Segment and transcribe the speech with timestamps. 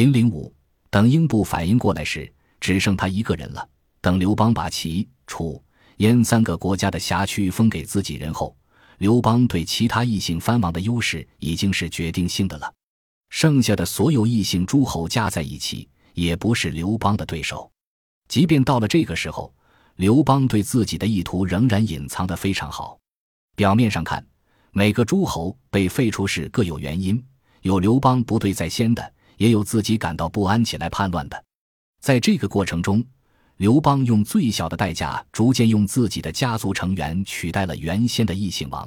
[0.00, 0.50] 零零五，
[0.88, 3.68] 等英布反应过来时，只剩他一个人了。
[4.00, 5.62] 等刘邦把齐、楚、
[5.98, 8.56] 燕三个国家的辖区封给自己人后，
[8.96, 12.72] 刘邦对其他异姓藩王的优势已经是决定性的了。
[13.28, 17.70] 剩下的所有异姓诸侯加在一起，也不是刘邦的对手。
[18.26, 19.52] 即便到了这个时候，
[19.96, 22.98] 刘邦对自己的意图仍然隐藏得非常好。
[23.54, 24.26] 表面上看，
[24.70, 27.22] 每个诸侯被废除时各有原因，
[27.60, 31.44] 有刘邦不对在先的，也有自己感到不安起来叛乱的。
[31.98, 33.02] 在这个过程中，
[33.56, 38.86] 刘邦用最小的代价，逐渐用自己的家族成员取代了原先的异姓王。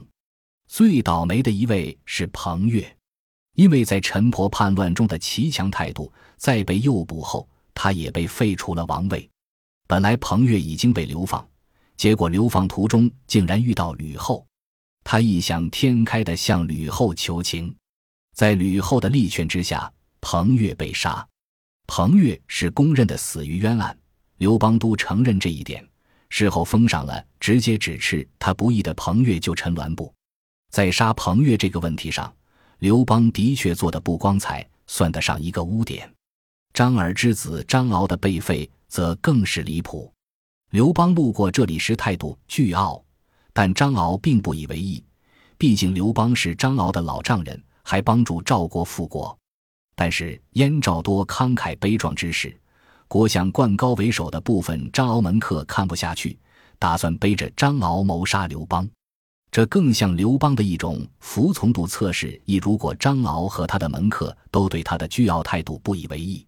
[0.67, 2.95] 最倒霉的一位是彭越，
[3.55, 9.27] 因为在陈婆叛乱中的骑墙态度，在被诱捕后，他也被废除了王位。
[9.87, 11.43] 本来彭越已经被流放，
[11.97, 14.45] 结果流放途中竟然遇到吕后，
[15.03, 17.75] 他异想天开地向吕后求情，
[18.35, 19.91] 在吕后的力劝之下，
[20.23, 21.27] 彭越被杀。
[21.85, 23.95] 彭越是公认的死于冤案。
[24.37, 25.85] 刘邦都承认这一点，
[26.29, 30.11] 事后封赏了直接指斥他不义的彭越就陈栾部。
[30.71, 32.33] 在杀彭越这个问题上，
[32.79, 36.09] 刘邦的确做的不光彩，算得上一个污点。
[36.73, 40.11] 张耳之子张敖的被废，则更是离谱。
[40.71, 43.03] 刘邦路过这里时态度倨傲，
[43.51, 45.03] 但张敖并不以为意，
[45.57, 49.37] 毕竟刘邦是张敖的老丈人，还帮助赵国复国。
[49.95, 52.55] 但是燕赵多慷慨悲壮之事。
[53.07, 56.37] 国相灌高为首的部分张敖门客看不下去，
[56.79, 58.89] 打算背着张敖谋杀刘邦。
[59.51, 62.41] 这更像刘邦的一种服从度测试。
[62.45, 66.43] 亦如果张敖和他的门客都对他的倨傲态度不以为意，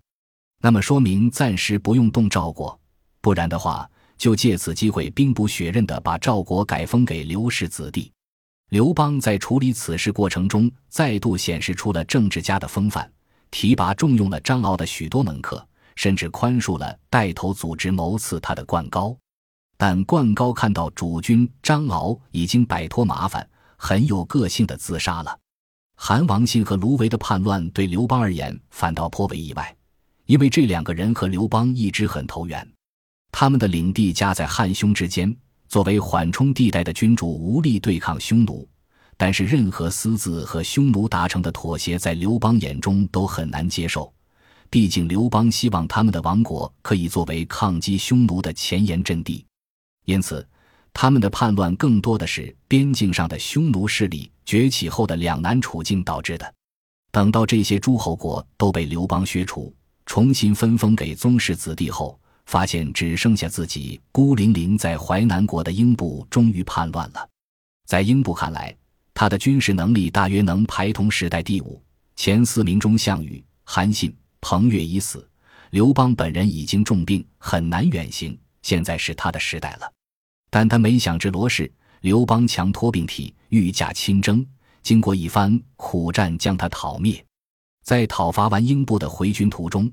[0.59, 2.75] 那么说明暂时不用动赵国；
[3.21, 3.87] 不然的话，
[4.17, 8.11] 就借此机会兵不血刃地把赵国改封给刘氏子弟。
[8.69, 13.07] 刘邦在处理此事过程中，再度显示出了政治家的风范，
[13.51, 15.65] 提拔重用了张敖的许多门客。
[15.95, 19.17] 甚至宽恕了带头组织谋刺他的灌高，
[19.77, 25.39] 但灌高看到主君张敖已经摆脱麻烦，很有个性的自杀了。
[25.95, 29.73] 韩王信和卢维的叛乱对刘邦而言反倒颇为意外，
[30.25, 32.69] 因为这两个人和刘邦一直很投缘，
[33.31, 35.33] 他们的领地夹在汉匈之间，
[35.69, 38.67] 作为缓冲地带的君主无力对抗匈奴，
[39.17, 44.11] 但是任何私自和匈奴达成的妥协，在刘邦眼中都很难接受。
[44.69, 49.45] 毕竟，刘邦希望他们的王国可以作为抗击匈奴的前沿阵地，
[50.05, 50.45] 因此，
[50.91, 56.53] 他们的叛乱更多的是边境上的匈奴势力崛起后的两难处境导致的。
[57.11, 59.73] 等到这些诸侯国都被刘邦削除，
[60.05, 67.29] 重新分封给宗室子弟后，发现只剩下自己孤零零在淮南国的英布终于叛乱了。
[67.87, 68.75] 在英布看来，
[69.15, 71.81] 他的军事能力大约能排同时代第五、
[72.15, 74.15] 前四名中项羽、韩信。
[74.47, 75.27] 彭越已死，
[75.71, 78.37] 刘邦本人已经重病，很难远行。
[78.61, 79.91] 现在是他的时代了，
[80.51, 84.45] 但他没想至罗氏，刘邦强托病体，御驾亲征，
[84.83, 87.25] 经过一番苦战，将他讨灭。
[87.83, 89.91] 在讨伐完英布的回军途中，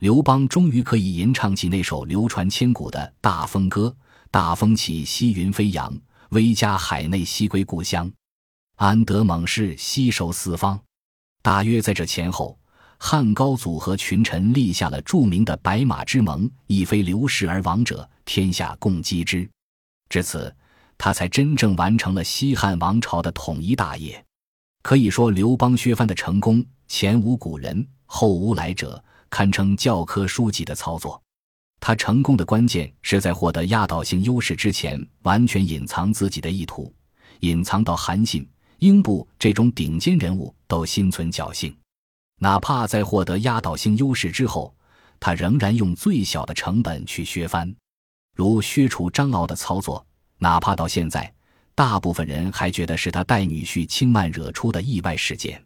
[0.00, 3.86] 刘邦终于可以吟唱起那首流传千古的《大风歌》
[4.32, 5.96] ：“大风起，西云飞扬，
[6.30, 8.10] 威加海内，兮归故乡。
[8.76, 10.80] 安得猛士，西守四方。”
[11.42, 12.58] 大约在这前后。
[13.04, 19.50] 汉高祖和群臣立下了著名的白马之盟：“亦非刘氏而亡者，天下共击之。”
[20.08, 20.54] 至此，
[20.96, 24.24] 他才真正完成了西汉王朝的统一大业。
[24.82, 31.20] 可以说，刘邦削藩的成功前无古人，后无来者，堪称教科书级的操作。
[31.80, 36.94] 他成功的关键是在获得压倒性优势之前，完全隐藏自己的意图，
[37.40, 38.48] 隐藏到韩信、
[38.82, 41.72] 英布这种顶尖人物都心存侥幸。
[42.40, 44.74] 哪怕在获得压倒性优势之后，
[45.20, 47.72] 他仍然用最小的成本去削藩，
[48.34, 50.04] 如削除张敖的操作。
[50.36, 51.32] 哪怕到现在，
[51.76, 55.62] 大部分人还觉得是他带女婿轻慢惹出的意外事件。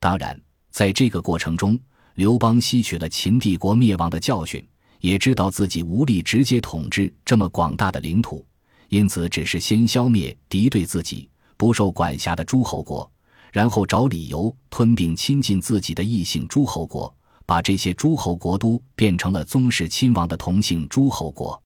[0.00, 0.36] 当然，
[0.72, 1.78] 在这个过程中，
[2.14, 4.66] 刘邦吸取了秦帝国灭亡的教训，
[4.98, 8.44] 也知道自己无力直接统治这么广大的领土，
[8.88, 13.10] 因此只是先消灭敌对自己、不受管辖的诸侯国。
[13.50, 17.12] 然后找理由吞并亲近自己的异姓诸侯国，
[17.46, 21.60] 把这些诸侯国都变成了宗室亲王的同姓诸侯国。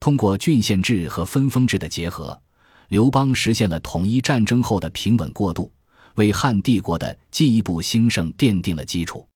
[0.00, 2.40] 通过郡县制和分封制的结合，
[2.88, 5.70] 刘邦实现了统一战争后的平稳过渡，
[6.14, 9.28] 为汉帝国的进一步兴盛奠定了基础。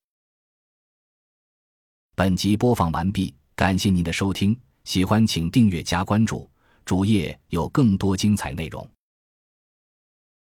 [2.14, 6.48] 本集播放完毕，感谢您的收听，喜欢请订阅加关注，
[6.86, 8.88] 主页有更多精彩内容。